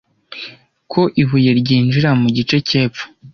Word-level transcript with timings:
ku 0.91 1.01
ibuye 1.21 1.51
ryinjirira 1.59 2.09
mu 2.21 2.27
gice 2.37 2.55
cy’epfo 2.67 3.03